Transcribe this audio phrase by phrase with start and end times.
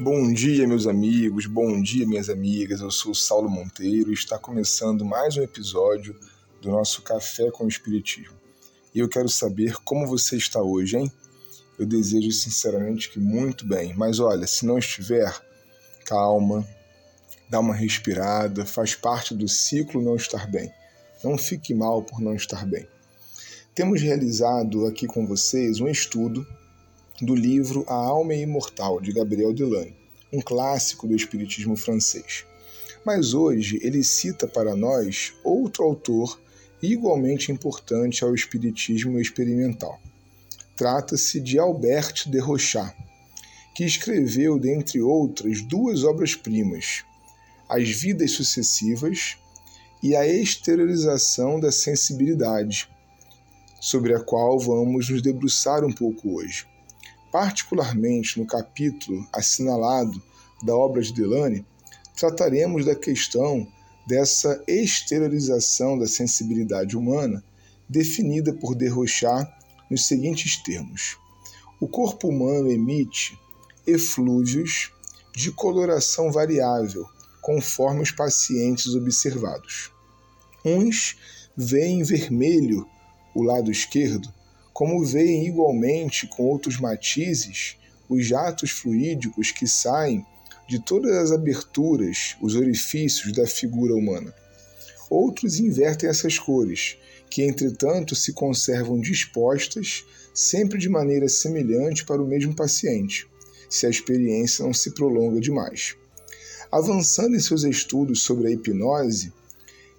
[0.00, 2.80] Bom dia, meus amigos, bom dia, minhas amigas.
[2.80, 6.14] Eu sou Saulo Monteiro e está começando mais um episódio
[6.62, 8.36] do nosso Café com o Espiritismo.
[8.94, 11.10] E eu quero saber como você está hoje, hein?
[11.76, 15.34] Eu desejo sinceramente que muito bem, mas olha, se não estiver,
[16.04, 16.64] calma,
[17.50, 20.72] dá uma respirada, faz parte do ciclo não estar bem.
[21.24, 22.86] Não fique mal por não estar bem.
[23.74, 26.46] Temos realizado aqui com vocês um estudo
[27.20, 29.94] do livro A Alma é Imortal, de Gabriel Delane,
[30.32, 32.44] um clássico do Espiritismo francês.
[33.04, 36.40] Mas hoje ele cita para nós outro autor
[36.80, 39.98] igualmente importante ao Espiritismo experimental.
[40.76, 42.94] Trata-se de Albert de Rochat,
[43.74, 47.04] que escreveu, dentre outras, duas obras-primas,
[47.68, 49.36] As Vidas Sucessivas
[50.00, 52.88] e A Exteriorização da Sensibilidade,
[53.80, 56.64] sobre a qual vamos nos debruçar um pouco hoje
[57.30, 60.22] particularmente no capítulo assinalado
[60.62, 61.64] da obra de Delane,
[62.16, 63.66] trataremos da questão
[64.06, 67.44] dessa exteriorização da sensibilidade humana,
[67.88, 69.46] definida por Derrochar
[69.90, 71.18] nos seguintes termos:
[71.80, 73.38] O corpo humano emite
[73.86, 74.92] eflúvios
[75.34, 77.06] de coloração variável,
[77.40, 79.92] conforme os pacientes observados.
[80.64, 81.16] Uns
[81.56, 82.86] veem vermelho
[83.34, 84.32] o lado esquerdo,
[84.78, 87.76] como veem igualmente com outros matizes
[88.08, 90.24] os jatos fluídicos que saem
[90.68, 94.32] de todas as aberturas, os orifícios da figura humana.
[95.10, 96.96] Outros invertem essas cores,
[97.28, 103.26] que entretanto se conservam dispostas sempre de maneira semelhante para o mesmo paciente,
[103.68, 105.96] se a experiência não se prolonga demais.
[106.70, 109.32] Avançando em seus estudos sobre a hipnose,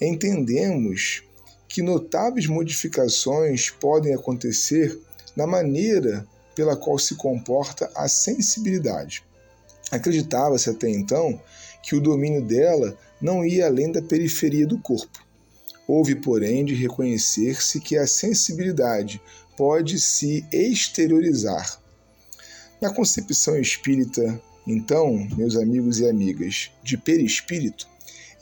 [0.00, 1.24] entendemos
[1.72, 5.00] que notáveis modificações podem acontecer
[5.34, 9.24] na maneira pela qual se comporta a sensibilidade.
[9.90, 11.40] Acreditava-se até então
[11.82, 15.24] que o domínio dela não ia além da periferia do corpo.
[15.88, 19.18] Houve, porém, de reconhecer-se que a sensibilidade
[19.56, 21.80] pode se exteriorizar.
[22.82, 27.88] Na concepção espírita, então, meus amigos e amigas, de perispírito,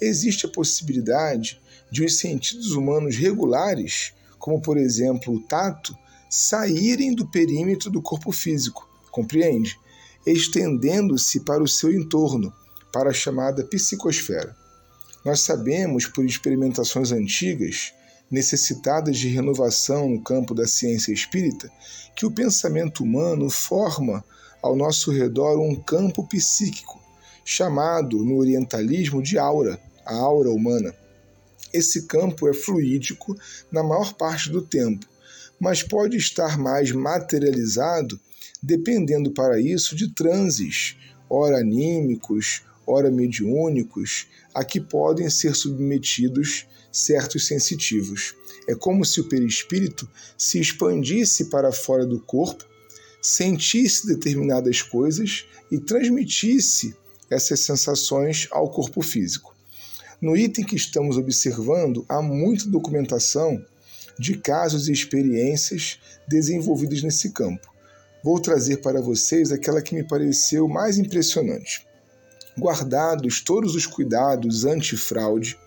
[0.00, 5.96] existe a possibilidade de os sentidos humanos regulares, como por exemplo o tato,
[6.28, 9.78] saírem do perímetro do corpo físico, compreende?
[10.24, 12.52] Estendendo-se para o seu entorno,
[12.92, 14.56] para a chamada psicosfera.
[15.24, 17.92] Nós sabemos, por experimentações antigas,
[18.30, 21.70] necessitadas de renovação no campo da ciência espírita,
[22.14, 24.24] que o pensamento humano forma
[24.62, 27.00] ao nosso redor um campo psíquico,
[27.44, 30.92] chamado no orientalismo de aura, a aura humana.
[31.72, 33.38] Esse campo é fluídico
[33.70, 35.06] na maior parte do tempo,
[35.60, 38.18] mas pode estar mais materializado
[38.60, 40.96] dependendo para isso de transes,
[41.28, 48.34] ora anímicos, ora mediúnicos, a que podem ser submetidos certos sensitivos.
[48.66, 52.64] É como se o perispírito se expandisse para fora do corpo,
[53.22, 56.96] sentisse determinadas coisas e transmitisse
[57.30, 59.54] essas sensações ao corpo físico.
[60.20, 63.64] No item que estamos observando, há muita documentação
[64.18, 65.98] de casos e experiências
[66.28, 67.72] desenvolvidos nesse campo.
[68.22, 71.86] Vou trazer para vocês aquela que me pareceu mais impressionante.
[72.58, 75.58] Guardados todos os cuidados antifraude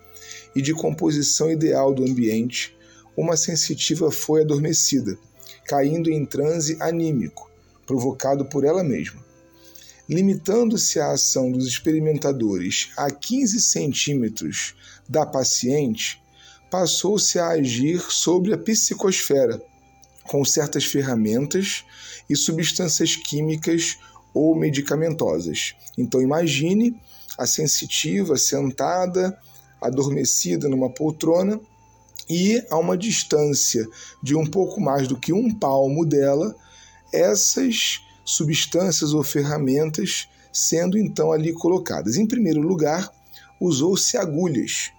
[0.54, 2.76] e de composição ideal do ambiente,
[3.16, 5.18] uma sensitiva foi adormecida,
[5.66, 7.50] caindo em transe anímico,
[7.84, 9.33] provocado por ela mesma
[10.08, 14.74] limitando-se a ação dos experimentadores a 15 centímetros
[15.08, 16.22] da paciente,
[16.70, 19.62] passou-se a agir sobre a psicosfera,
[20.24, 21.84] com certas ferramentas
[22.28, 23.98] e substâncias químicas
[24.32, 25.74] ou medicamentosas.
[25.96, 27.00] Então imagine
[27.38, 29.38] a sensitiva sentada,
[29.80, 31.60] adormecida numa poltrona
[32.28, 33.86] e a uma distância
[34.22, 36.54] de um pouco mais do que um palmo dela,
[37.12, 42.16] essas substâncias ou ferramentas sendo então ali colocadas.
[42.16, 43.10] Em primeiro lugar,
[43.60, 44.92] usou-se agulhas,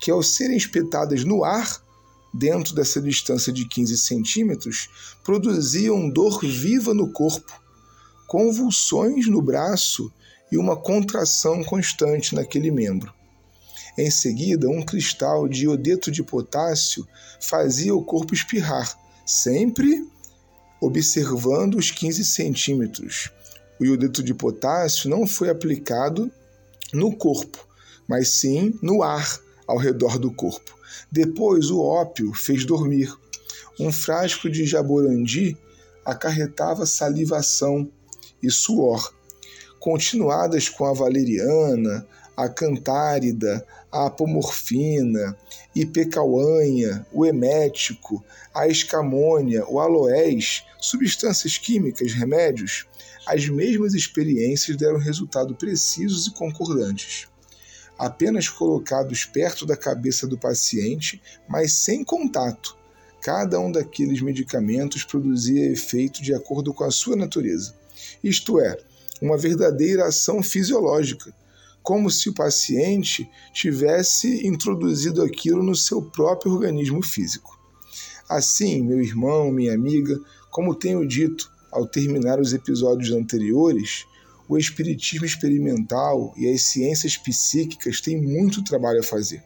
[0.00, 1.80] que ao serem espetadas no ar,
[2.32, 4.88] dentro dessa distância de 15 centímetros,
[5.22, 7.52] produziam dor viva no corpo,
[8.26, 10.10] convulsões no braço
[10.50, 13.12] e uma contração constante naquele membro.
[13.98, 17.06] Em seguida, um cristal de iodeto de potássio
[17.38, 20.06] fazia o corpo espirrar, sempre
[20.82, 23.30] observando os 15 centímetros.
[23.78, 26.28] O iodeto de potássio não foi aplicado
[26.92, 27.64] no corpo,
[28.08, 30.76] mas sim no ar ao redor do corpo.
[31.10, 33.14] Depois, o ópio fez dormir.
[33.78, 35.56] Um frasco de jaborandi
[36.04, 37.88] acarretava salivação
[38.42, 39.14] e suor.
[39.78, 42.06] continuadas com a valeriana,
[42.36, 45.36] a cantárida, a apomorfina,
[45.74, 48.24] ipecauanha, o emético,
[48.54, 52.86] a escamônia, o aloés, substâncias químicas, remédios,
[53.26, 57.28] as mesmas experiências deram resultados precisos e concordantes.
[57.98, 62.76] Apenas colocados perto da cabeça do paciente, mas sem contato,
[63.20, 67.74] cada um daqueles medicamentos produzia efeito de acordo com a sua natureza,
[68.24, 68.76] isto é,
[69.20, 71.32] uma verdadeira ação fisiológica,
[71.82, 77.58] como se o paciente tivesse introduzido aquilo no seu próprio organismo físico.
[78.28, 80.18] Assim, meu irmão, minha amiga,
[80.50, 84.06] como tenho dito ao terminar os episódios anteriores,
[84.48, 89.42] o espiritismo experimental e as ciências psíquicas têm muito trabalho a fazer.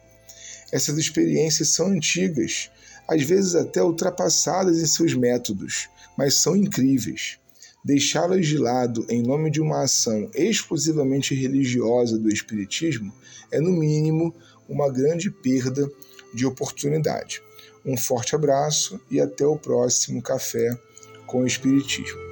[0.71, 2.69] Essas experiências são antigas,
[3.07, 5.87] às vezes até ultrapassadas em seus métodos,
[6.17, 7.39] mas são incríveis.
[7.87, 13.13] Deixá-las de lado em nome de uma ação exclusivamente religiosa do Espiritismo
[13.49, 14.35] é, no mínimo,
[14.67, 15.89] uma grande perda
[16.33, 17.41] de oportunidade.
[17.85, 20.77] Um forte abraço e até o próximo Café
[21.25, 22.26] com o Espiritismo.